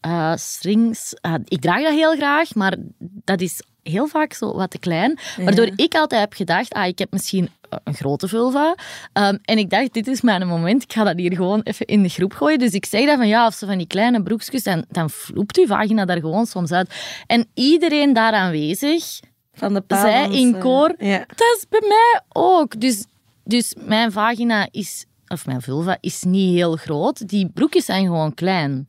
[0.01, 1.15] eh, strings.
[1.21, 5.19] Eh, ik draag dat heel graag, maar dat is heel vaak zo wat te klein.
[5.37, 7.51] Waardoor ik altijd heb gedacht, ah, ik heb misschien
[7.85, 8.75] een grote vulva.
[9.13, 12.03] Ehm, en ik dacht, dit is mijn moment, ik ga dat hier gewoon even in
[12.03, 12.59] de groep gooien.
[12.59, 15.57] Dus ik zeg dat van, ja, of ze van die kleine broekjes, dan, dan vloept
[15.59, 16.95] uw vagina daar gewoon soms uit.
[17.27, 19.21] En iedereen daar aanwezig
[19.53, 21.19] Van de zij in koor, Ja.
[21.19, 22.81] dat is bij mij ook.
[22.81, 23.05] Dus,
[23.45, 27.29] dus mijn vagina is, of mijn vulva is niet heel groot.
[27.29, 28.87] Die broekjes zijn gewoon klein.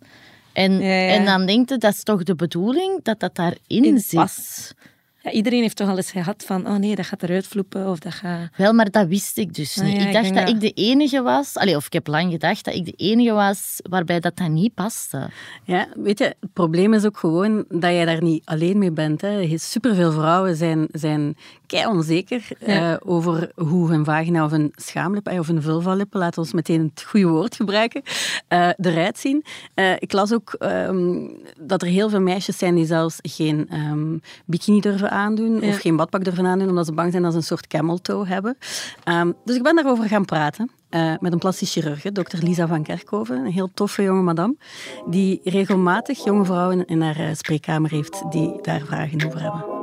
[0.60, 1.08] En, Ja, ja.
[1.08, 4.76] en dan denkt het, dat is toch de bedoeling dat dat daarin In zit.
[5.22, 8.00] Ja, iedereen heeft toch al eens gehad van, oh nee, dat gaat eruit vloepen of
[8.00, 8.50] dat gaat...
[8.58, 9.96] Wel, maar dat wist ik dus Ah, niet.
[10.02, 12.66] ja, ik dacht dat dat- ik de enige was, allee, of ik heb lang gedacht
[12.66, 15.30] dat ik de enige was waarbij dat, dat niet paste.
[15.64, 19.22] Ja, weet je, het probleem is ook gewoon dat jij daar niet alleen mee bent.
[19.22, 19.58] Hè.
[19.58, 22.92] Superveel vrouwen zijn, zijn kei onzeker Ja.
[22.94, 26.92] eh, over hoe hun vagina of een schaamlip of een vulvalip, laten we ons meteen
[26.94, 28.02] het goede woord gebruiken,
[28.48, 29.44] eh, eruit zien.
[29.74, 31.28] Eh, ik las ook ehm,
[31.60, 35.68] dat er heel veel meisjes zijn die zelfs geen ehm, bikini durven aandoen Ja.
[35.68, 38.28] of geen badpak durven aandoen, omdat ze bang zijn dat ze een soort camel toe
[38.28, 38.58] hebben.
[39.04, 40.72] Ehm, dus ik ben daarover gaan praten.
[40.90, 44.56] eh, met een plastisch chirurg, dokter Lisa van Kerkhoven, een heel toffe jonge madame,
[45.10, 49.78] die regelmatig jonge vrouwen in haar eh, spreekkamer heeft die daar vragen over hebben.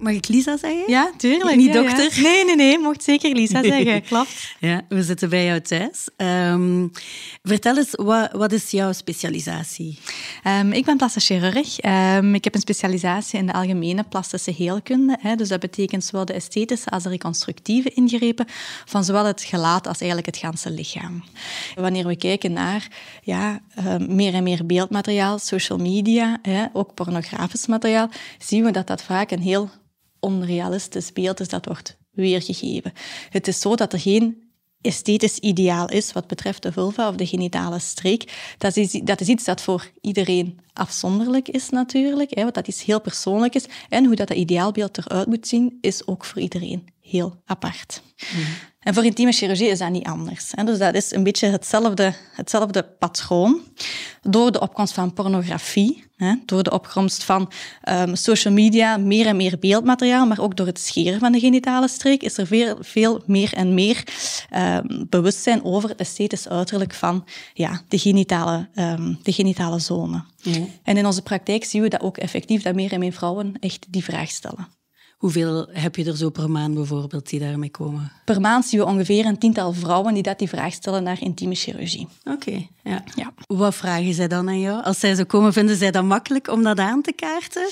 [0.00, 0.84] Mag ik Lisa zeggen?
[0.86, 1.56] Ja, tuurlijk.
[1.56, 1.82] Niet ja, ja.
[1.82, 2.22] dokter?
[2.22, 2.78] Nee, nee, nee.
[2.78, 4.02] Mocht zeker Lisa zeggen.
[4.02, 4.28] Klopt.
[4.58, 6.08] Ja, we zitten bij jou thuis.
[6.16, 6.88] Ehm,
[7.42, 9.98] vertel eens, wat, wat is jouw specialisatie?
[10.42, 11.78] Ehm, ik ben plastisch chirurg.
[11.78, 15.16] Ehm, ik heb een specialisatie in de algemene plastische heelkunde.
[15.20, 18.46] Hè, dus dat betekent zowel de esthetische als de reconstructieve ingrepen
[18.84, 21.24] van zowel het gelaat als eigenlijk het ganse lichaam.
[21.74, 22.88] Wanneer we kijken naar
[23.22, 23.60] ja,
[24.08, 29.30] meer en meer beeldmateriaal, social media, hè, ook pornografisch materiaal, zien we dat dat vaak
[29.30, 29.70] een heel
[30.20, 32.92] onrealistisch beeld is dat wordt weergegeven.
[33.30, 34.48] Het is zo dat er geen
[34.80, 38.54] esthetisch ideaal is wat betreft de vulva of de genitale streek.
[38.58, 42.84] Dat is, dat is iets dat voor iedereen afzonderlijk is natuurlijk, hè, want dat iets
[42.84, 43.64] heel persoonlijk is.
[43.88, 48.02] En hoe dat, dat ideaalbeeld eruit moet zien, is ook voor iedereen heel apart.
[48.80, 50.52] En voor intieme chirurgie is dat niet anders.
[50.54, 50.64] Hè.
[50.64, 53.60] Dus dat is een beetje hetzelfde, hetzelfde patroon.
[54.22, 57.50] Door de opkomst van pornografie, hè, door de opkomst van
[57.82, 61.88] ehm, social media, meer en meer beeldmateriaal, maar ook door het scheren van de genitale
[61.88, 64.04] streek, is er veel, veel meer en meer
[64.50, 70.24] ehm, bewustzijn over het esthetisch uiterlijk van ja, de, genitale, ehm, de genitale zone.
[70.82, 73.86] En in onze praktijk zien we dat ook effectief, dat meer en meer vrouwen echt
[73.88, 74.79] die vraag stellen.
[75.20, 78.12] Hoeveel heb je er zo per maand bijvoorbeeld die daarmee komen?
[78.24, 81.54] Per maand zien we ongeveer een tiental vrouwen die dat die vraag stellen naar intieme
[81.54, 82.08] chirurgie.
[82.24, 83.04] Oké, ja.
[83.14, 83.32] Ja.
[83.46, 84.84] Wat vragen zij dan aan jou?
[84.84, 87.68] Als zij zo komen, vinden zij dat makkelijk om dat aan te kaarten?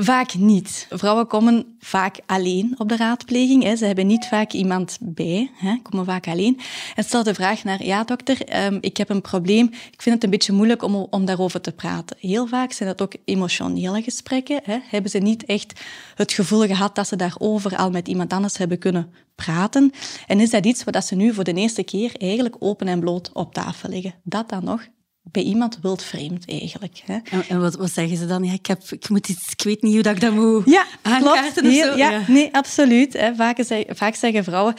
[0.00, 0.86] Vaak niet.
[0.90, 3.62] Vrouwen komen vaak alleen op de raadpleging.
[3.62, 3.76] Hè.
[3.76, 5.76] Ze hebben niet vaak iemand bij, hè.
[5.82, 6.60] komen vaak alleen.
[6.94, 9.66] En stel de vraag naar, ja dokter, ehm, ik heb een probleem.
[9.66, 12.16] Ik vind het een beetje moeilijk om, om daarover te praten.
[12.20, 14.60] Heel vaak zijn dat ook emotionele gesprekken.
[14.62, 14.78] Hè.
[14.88, 15.80] Hebben ze niet echt
[16.14, 19.92] het gevoel gehad dat ze daarover al met iemand anders hebben kunnen praten.
[20.26, 23.30] En is dat iets wat ze nu voor de eerste keer eigenlijk open en bloot
[23.32, 24.14] op tafel leggen?
[24.22, 24.86] Dat dan nog
[25.32, 27.02] bij iemand wilt vreemd eigenlijk.
[27.04, 27.18] Hè.
[27.30, 28.44] En, en wat, wat zeggen ze dan?
[28.44, 30.84] Ja, ik, heb, ik, moet iets, ik weet niet hoe dat ik dat moet Ja,
[31.02, 31.60] klopt.
[31.60, 31.96] Heel- zo.
[31.96, 33.12] ja, Nee, absoluut.
[33.12, 33.34] Hè.
[33.34, 34.74] Vaak, zeg- vaak zeggen vrouwen,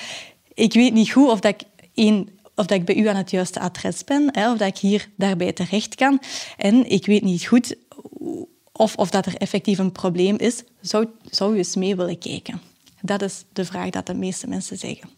[0.54, 1.62] ik weet niet goed of dat ik,
[1.94, 4.78] één, of dat ik bij u aan het juiste adres ben, hè, of dat ik
[4.78, 6.20] hier daarbij terecht kan.
[6.58, 7.76] En ik weet niet goed
[8.72, 10.64] of, of dat er effectief een probleem is.
[10.82, 12.62] Zou, zou u eens mee willen kijken?
[13.02, 15.10] Dat is de vraag dat de meeste mensen zeggen.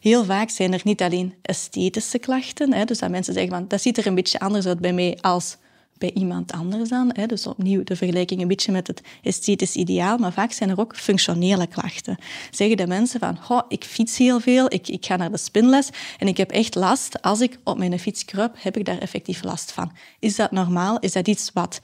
[0.00, 2.72] Heel vaak zijn er niet alleen esthetische klachten.
[2.72, 5.18] Hè, dus dat mensen zeggen, van, dat ziet er een beetje anders uit bij mij
[5.20, 5.56] als
[5.98, 7.10] bij iemand anders aan.
[7.12, 7.26] Hè.
[7.26, 10.18] Dus opnieuw de vergelijking een beetje met het esthetisch ideaal.
[10.18, 12.16] Maar vaak zijn er ook functionele klachten.
[12.50, 15.88] Zeggen de mensen van, "Goh, ik fiets heel veel, ik, ik ga naar de spinles
[16.18, 17.22] en ik heb echt last.
[17.22, 19.92] Als ik op mijn fiets kruip, heb ik daar effectief last van.
[20.18, 20.98] Is dat normaal?
[20.98, 21.80] Is dat iets wat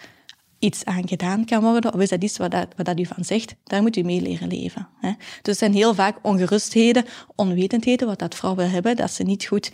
[0.60, 1.94] iets aan gedaan kan worden?
[1.94, 3.54] Of is dat iets wat, dat, wat dat u van zegt?
[3.64, 4.88] Daar moet u mee leren leven.
[5.00, 5.12] Hè?
[5.18, 9.72] Dus het zijn heel vaak ongerustheden, onwetendheden, wat dat vrouwen hebben, dat ze niet goed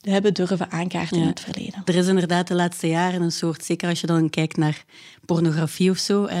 [0.00, 1.82] hebben durven aankaarten in het verleden.
[1.84, 4.84] Er is inderdaad de laatste jaren een soort, zeker als je dan kijkt naar
[5.24, 6.38] pornografie of zo, eh,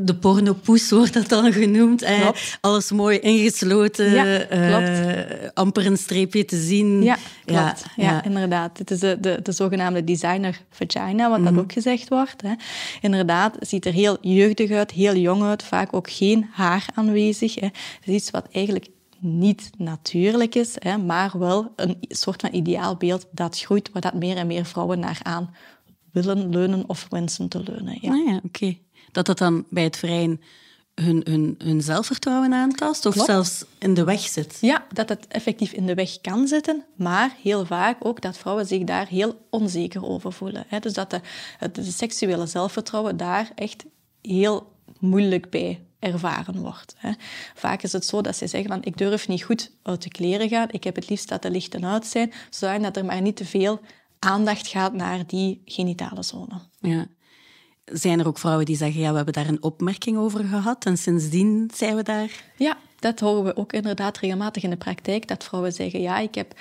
[0.00, 2.02] de pornopoes wordt dat dan genoemd.
[2.02, 2.28] eh,
[2.60, 7.02] alles mooi ingesloten, Ja, eh, amper een streepje te zien.
[7.02, 7.84] Ja, klopt.
[7.96, 8.24] Ja, ja.
[8.24, 8.78] inderdaad.
[8.78, 12.42] Het is de, de, de zogenaamde designer vagina, wat dat ook gezegd wordt.
[12.42, 12.52] Hè.
[13.00, 17.54] Inderdaad, het ziet er heel jeugdig uit, heel jong uit, vaak ook geen haar aanwezig.
[17.54, 17.66] Hè.
[17.66, 18.86] Het is iets wat eigenlijk
[19.18, 24.36] niet natuurlijk is, hè, maar wel een soort van ideaalbeeld dat groeit, waar dat meer
[24.36, 25.54] en meer vrouwen naar aan
[26.12, 27.98] willen leunen of wensen te leunen.
[28.00, 28.10] Ja.
[28.10, 28.76] Ah ja, oké.
[29.16, 30.40] Dat dat dan bij het vrijen
[30.94, 33.28] hun, hun, hun zelfvertrouwen aantast of Klopt.
[33.28, 34.58] zelfs in de weg zit.
[34.60, 38.66] Ja, dat het effectief in de weg kan zitten, maar heel vaak ook dat vrouwen
[38.66, 40.64] zich daar heel onzeker over voelen.
[40.68, 40.78] hè.
[40.78, 41.20] Dus dat de,
[41.58, 43.84] het de seksuele zelfvertrouwen daar echt
[44.22, 46.94] heel moeilijk bij ervaren wordt.
[46.98, 47.10] hè.
[47.54, 50.48] Vaak is het zo dat ze zeggen van ik durf niet goed uit de kleren
[50.48, 53.44] gaan, ik heb het liefst dat de lichten uit zijn, zodat er maar niet te
[53.44, 53.80] veel
[54.18, 56.60] aandacht gaat naar die genitale zone.
[56.80, 57.06] Ja.
[57.92, 60.96] Zijn er ook vrouwen die zeggen, ja, we hebben daar een opmerking over gehad en
[60.96, 62.44] sindsdien zijn we daar...
[62.56, 65.28] Ja, dat horen we ook inderdaad regelmatig in de praktijk.
[65.28, 66.54] Dat vrouwen zeggen, ja, ik heb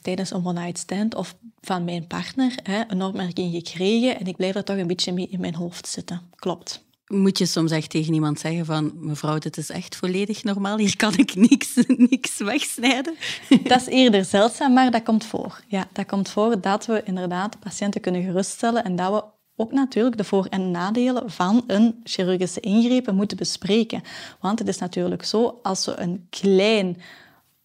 [0.00, 4.54] tijdens een one-night stand of van mijn partner hè, een opmerking gekregen en ik blijf
[4.54, 6.20] er toch een beetje mee in mijn hoofd zitten.
[6.36, 6.84] Klopt.
[7.06, 10.96] Moet je soms echt tegen iemand zeggen van, mevrouw, dit is echt volledig normaal, hier
[10.96, 11.74] kan ik niks,
[12.10, 13.14] niks wegsnijden?
[13.64, 15.60] Dat is eerder zeldzaam, maar dat komt voor.
[15.68, 19.22] Ja, dat komt voor dat we inderdaad patiënten kunnen geruststellen en dat we
[19.56, 24.02] ook natuurlijk de voor- en nadelen van een chirurgische ingreep moeten bespreken.
[24.40, 26.96] Want het is natuurlijk zo, als we een klein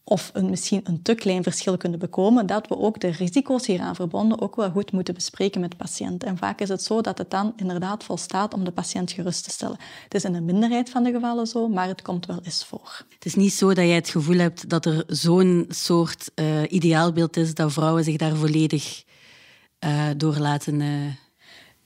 [0.09, 3.95] of een, misschien een te klein verschil kunnen bekomen, dat we ook de risico's hieraan
[3.95, 6.23] verbonden ook wel goed moeten bespreken met de patiënt.
[6.23, 9.49] En vaak is het zo dat het dan inderdaad volstaat om de patiënt gerust te
[9.49, 9.77] stellen.
[10.03, 13.05] Het is in een minderheid van de gevallen zo, maar het komt wel eens voor.
[13.13, 17.37] Het is niet zo dat jij het gevoel hebt dat er zo'n soort eh, ideaalbeeld
[17.37, 19.03] is dat vrouwen zich daar volledig
[19.79, 20.81] eh, door laten...
[20.81, 20.87] eh,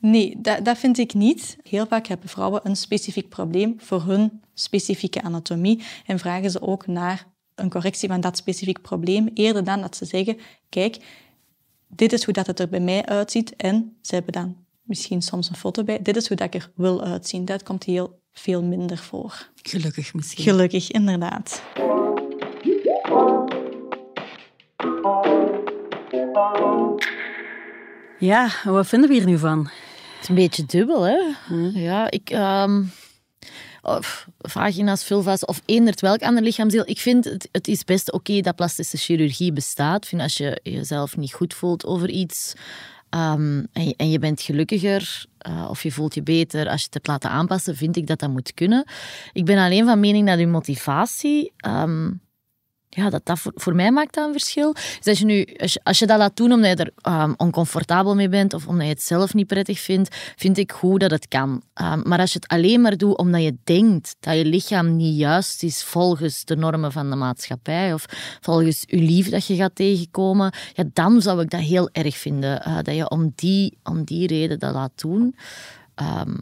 [0.02, 1.58] Nee, dat, dat vind ik niet.
[1.64, 6.88] Heel vaak hebben vrouwen een specifiek probleem voor hun specifieke anatomie en vragen ze ook
[6.88, 10.38] naar een correctie van dat specifiek probleem, eerder dan dat ze zeggen,
[10.70, 10.98] kijk,
[11.88, 15.50] dit is hoe dat het er bij mij uitziet en ze hebben dan misschien soms
[15.50, 17.46] een foto bij, dit is hoe dat ik er wil uitzien.
[17.46, 19.50] Dat komt heel veel minder voor.
[19.62, 20.44] gelukkig misschien.
[20.44, 21.62] Gelukkig, inderdaad.
[28.20, 29.70] Ja, wat vinden we hier nu van?
[30.22, 31.20] Het is een beetje dubbel, hè?
[31.74, 32.30] Ja, ik...
[32.30, 32.84] ehm
[33.82, 36.84] of vagina's, vulva's of eenderd welk ander lichaamsdeel.
[36.86, 40.04] Ik vind het, het is best oké dat plastische chirurgie bestaat.
[40.04, 42.54] Ik vind als je jezelf niet goed voelt over iets
[43.10, 46.86] ehm, en, je, en je bent gelukkiger eh, of je voelt je beter als je
[46.86, 48.86] het hebt laten aanpassen, vind ik dat dat moet kunnen.
[49.34, 51.52] Ik ben alleen van mening dat je motivatie...
[51.58, 52.12] ehm,
[52.94, 54.74] ja, dat, dat voor, mij maakt dat een verschil.
[54.74, 57.34] Dus als je, nu, als je, als je dat laat doen omdat je er ehm,
[57.38, 61.12] oncomfortabel mee bent of omdat je het zelf niet prettig vindt, vind ik goed dat
[61.12, 61.62] het kan.
[61.74, 65.18] Ehm, maar als je het alleen maar doet omdat je denkt dat je lichaam niet
[65.18, 68.06] juist is volgens de normen van de maatschappij of
[68.42, 72.62] volgens je lief dat je gaat tegenkomen, ja, dan zou ik dat heel erg vinden.
[72.64, 75.36] eh, dat je om die, om die reden dat laat doen.
[75.96, 76.38] Ehm,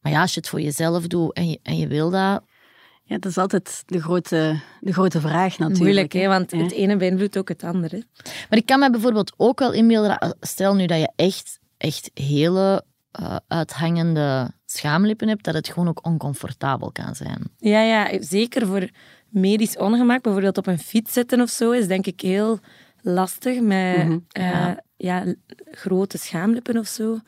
[0.00, 2.42] maar ja, als je het voor jezelf doet en je, en je wil dat,
[3.10, 5.78] Ja, dat is altijd de grote, de grote vraag natuurlijk.
[5.80, 6.58] Moeilijk, hè, want Ja.
[6.58, 8.02] het ene beïnvloedt ook het andere.
[8.48, 12.10] Maar ik kan me bijvoorbeeld ook wel inbeelden, dat- stel nu dat je echt, echt
[12.14, 17.42] hele eh, uithangende schaamlippen hebt, dat het gewoon ook oncomfortabel kan zijn.
[17.58, 18.88] Ja, ja, zeker voor
[19.28, 22.58] medisch ongemak, bijvoorbeeld op een fiets zitten of zo, is denk ik heel
[23.02, 23.96] lastig met
[24.28, 24.80] eh, Ja.
[24.96, 25.34] ja,
[25.70, 27.18] grote schaamlippen of zo.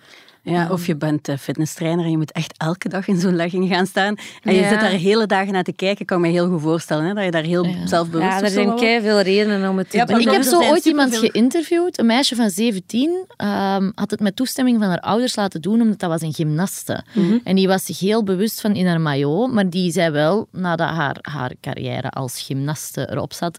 [0.44, 3.68] Ja, of je bent uh, fitnesstrainer en je moet echt elke dag in zo'n legging
[3.68, 4.14] gaan staan.
[4.42, 4.68] En je Ja.
[4.68, 6.06] zit daar hele dagen naar te kijken.
[6.06, 7.04] kan ik me heel goed voorstellen.
[7.04, 7.86] Hè, dat je daar heel Ja.
[7.86, 10.20] zelfbewust Ja, of er zo zijn kei veel redenen om het te Ja, doen.
[10.20, 14.78] Ik heb zo ooit iemand geïnterviewd, een meisje van 17, ehm, had het met toestemming
[14.78, 17.04] van haar ouders laten doen, omdat dat was een gymnaste.
[17.44, 20.88] En die was zich heel bewust van in haar maillot, maar die zei wel, nadat
[20.90, 23.58] haar, haar carrière als gymnaste erop zat,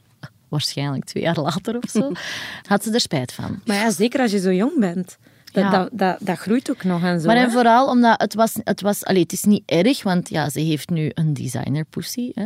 [0.49, 2.11] waarschijnlijk twee jaar later of zo,
[2.67, 3.61] had ze er spijt van.
[3.65, 5.17] Maar ja, zeker als je zo jong bent.
[5.53, 5.69] Dat, Ja.
[5.71, 7.27] dat, dat, dat groeit ook nog en zo.
[7.27, 7.43] Maar hè.
[7.43, 10.59] en vooral omdat het was, het was allee, het is niet erg, want ja, ze
[10.59, 12.31] heeft nu een designer pussy.
[12.33, 12.45] Hè.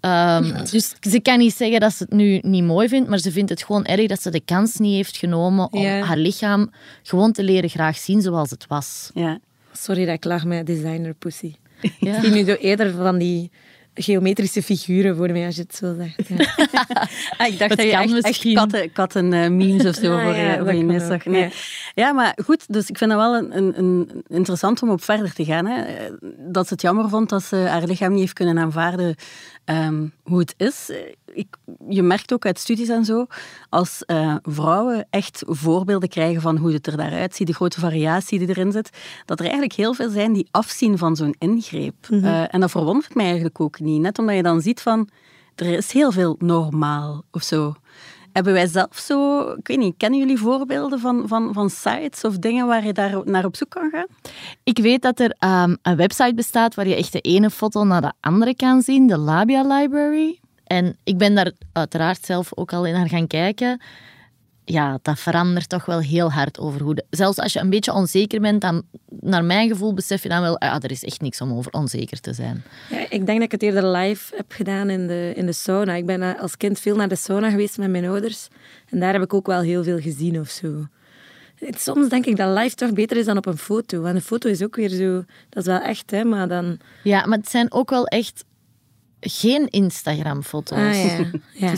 [0.00, 3.32] Ehm, dus ze kan niet zeggen dat ze het nu niet mooi vindt, maar ze
[3.32, 6.00] vindt het gewoon erg dat ze de kans niet heeft genomen om Ja.
[6.00, 6.70] haar lichaam
[7.02, 9.10] gewoon te leren graag zien zoals het was.
[9.14, 9.38] Ja.
[9.72, 11.54] Sorry dat ik lach met designer pussy.
[12.00, 12.16] Ja.
[12.16, 13.50] Ik zie nu zo eerder van die
[13.94, 16.28] geometrische figuren voor mij als je het zo zegt.
[16.28, 16.36] Ja.
[17.38, 18.54] Ah, ik dacht Het dat je echt, echt misschien.
[18.54, 21.24] katten, katten eh, memes of zo Ah, voor, ja, je- dat voor je ook, zag.
[21.24, 21.40] Nee.
[21.42, 21.48] ja.
[21.94, 25.44] Ja, maar goed, dus ik vind dat wel een, een, interessant om op verder te
[25.44, 25.66] gaan.
[25.66, 25.82] Hè.
[25.82, 29.14] Eh, Dat ze het jammer vond dat ze haar lichaam niet heeft kunnen aanvaarden
[29.70, 30.90] ehm, hoe het is.
[30.90, 30.98] Eh,
[31.34, 31.56] Ik,
[31.88, 33.26] je merkt ook uit studies en zo,
[33.68, 38.38] als eh, vrouwen echt voorbeelden krijgen van hoe het er daaruit ziet, de grote variatie
[38.38, 38.90] die erin zit,
[39.24, 42.06] dat er eigenlijk heel veel zijn die afzien van zo'n ingreep.
[42.10, 44.00] Eh, en dat verwondert mij eigenlijk ook niet.
[44.00, 45.08] Net omdat je dan ziet van,
[45.54, 47.74] er is heel veel normaal of zo.
[48.32, 52.38] Hebben wij zelf zo, ik weet niet, kennen jullie voorbeelden van, van, van sites of
[52.38, 54.06] dingen waar je daar naar op zoek kan gaan?
[54.62, 58.00] Ik weet dat er ehm, een website bestaat waar je echt de ene foto naar
[58.00, 60.38] de andere kan zien, de Labia Library.
[60.64, 63.80] En ik ben daar uiteraard zelf ook al in naar gaan kijken.
[64.70, 66.94] Ja, dat verandert toch wel heel hard over hoe...
[66.94, 68.82] De, zelfs als je een beetje onzeker bent, dan
[69.20, 70.58] naar mijn gevoel besef je dan wel...
[70.58, 72.64] Ah, er is echt niks om over onzeker te zijn.
[72.90, 75.94] Ja, ik denk dat ik het eerder live heb gedaan in de, in de sauna.
[75.94, 78.48] Ik ben eh, als kind veel naar de sauna geweest met mijn ouders.
[78.88, 80.86] En daar heb ik ook wel heel veel gezien of zo.
[81.70, 84.00] Soms denk ik dat live toch beter is dan op een foto.
[84.00, 85.24] Want een foto is ook weer zo...
[85.48, 86.24] Dat is wel echt, hè.
[86.24, 86.78] Maar dan...
[87.02, 88.44] Ja, maar het zijn ook wel echt
[89.20, 90.78] geen Instagram-foto's.
[90.78, 91.30] Ah, ja.
[91.66, 91.74] ja.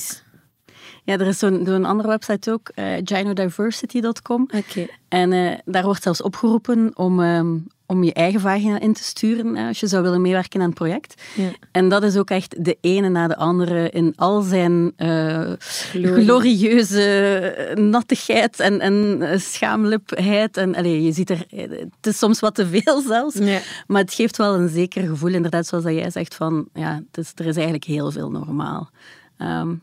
[1.05, 4.43] Ja, er is zo'n andere website ook, eh gynodiversity.com.
[4.57, 4.87] Oké.
[5.09, 9.57] En eh, daar wordt zelfs opgeroepen om, ehm, om je eigen vagina in te sturen
[9.57, 11.23] als je zou willen meewerken aan het project.
[11.35, 11.49] Ja.
[11.73, 16.25] En dat is ook echt de ene na de andere in al zijn eh, Glorie.
[16.25, 20.57] glorieuze nattigheid en, en schaamlipheid.
[20.57, 23.59] En, allee, je ziet er, het is soms wat te veel zelfs, Ja.
[23.87, 27.25] maar het geeft wel een zeker gevoel, inderdaad, zoals dat jij zegt, van ja, het
[27.25, 28.91] is, er is eigenlijk heel veel normaal.
[29.37, 29.75] Ehm,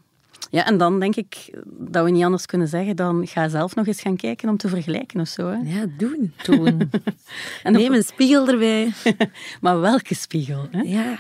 [0.49, 3.87] ja, en dan denk ik dat we niet anders kunnen zeggen dan ga zelf nog
[3.87, 5.47] eens gaan kijken om te vergelijken of zo.
[5.47, 5.57] Hè.
[5.63, 6.33] Ja, doen.
[6.43, 6.89] Toen.
[7.63, 8.91] En Neem een spiegel erbij.
[9.61, 10.67] Maar welke spiegel?
[10.71, 10.81] Hè?
[10.81, 11.19] Ja.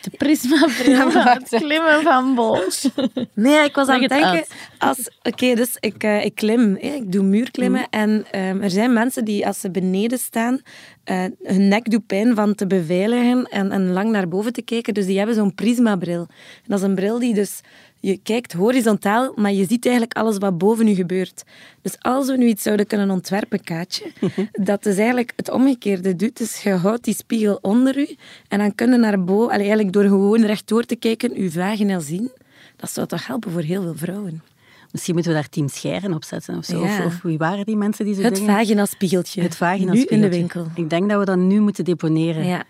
[0.00, 2.86] De prismabril van het klimmen van Bosch.
[3.34, 4.44] Nee, ik was aan het denken...
[4.78, 6.76] Als, Oké, dus ik, eh, ik klim.
[6.80, 7.88] hè, ik doe muurklimmen.
[7.90, 10.60] En ehm, er zijn mensen die, als ze beneden staan,
[11.04, 14.94] eh, hun nek doet pijn van te beveiligen en, en lang naar boven te kijken.
[14.94, 16.20] Dus die hebben zo'n prismabril.
[16.20, 17.60] En dat is een bril die dus...
[18.00, 21.42] Je kijkt horizontaal, maar je ziet eigenlijk alles wat boven je gebeurt.
[21.82, 24.12] Dus als we nu iets zouden kunnen ontwerpen, Kaatje,
[24.52, 26.36] dat is eigenlijk het omgekeerde doet.
[26.36, 28.16] Dus je houdt die spiegel onder u
[28.48, 32.30] en dan kun je naar boven, eigenlijk door gewoon rechtdoor te kijken, je vagina zien.
[32.76, 34.42] Dat zou toch helpen voor heel veel vrouwen.
[34.92, 36.84] Misschien moeten we daar Team Scheren op zetten of zo.
[36.84, 36.98] Ja.
[36.98, 38.54] Of, of wie waren die mensen die zo Het dingen...
[38.54, 39.42] vaginaspiegeltje.
[39.42, 40.66] Het vagina Nu in de winkel.
[40.74, 42.44] Ik denk dat we dat nu moeten deponeren.
[42.46, 42.62] Ja.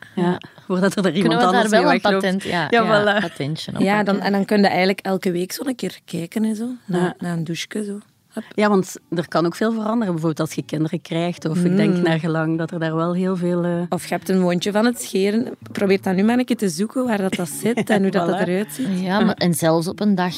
[0.66, 3.18] Voordat er, er iemand Kunnen we daar anders wel mee een patent, ja, Ja, ja,
[3.18, 3.20] voilà.
[3.20, 6.44] patentje op Ja, dan, en dan kun je eigenlijk elke week zo een keer kijken
[6.44, 6.66] en zo.
[6.84, 7.14] Na, Ja.
[7.18, 7.84] na een douche.
[7.84, 7.98] Zo.
[8.32, 8.44] Hup.
[8.54, 10.12] Ja, want er kan ook veel veranderen.
[10.14, 11.44] Bijvoorbeeld als je kinderen krijgt.
[11.48, 13.64] Of ik denk naar gelang dat er daar wel heel veel...
[13.64, 15.48] eh, Of je hebt een wondje van het scheren.
[15.72, 18.26] Probeer dan nu maar een keer te zoeken waar dat, dat zit en hoe dat,
[18.30, 19.00] dat eruit ziet.
[19.00, 20.34] Ja, maar, en zelfs op een dag,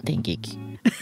[0.00, 0.46] denk ik.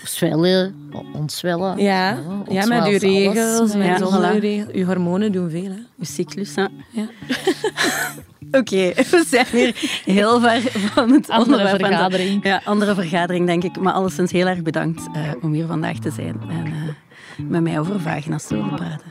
[0.05, 1.79] Zwellen, ontzwellen.
[1.79, 2.19] Ja,
[2.49, 4.41] ja met ontzwelt regels, met Ja, voilà.
[4.73, 5.71] Je hormonen doen veel.
[5.71, 5.79] Hè.
[5.97, 6.55] je cyclus.
[6.55, 6.67] Hè?
[6.91, 7.07] Ja.
[8.61, 10.61] Oké, we zijn hier heel ver
[10.95, 12.45] van het Andere vergadering.
[12.45, 13.81] Ja, andere vergadering, denk ik.
[13.81, 16.41] Maar alleszins heel erg bedankt eh, om hier vandaag te zijn.
[16.49, 16.73] En eh,
[17.49, 19.11] met mij over vagina's te praten.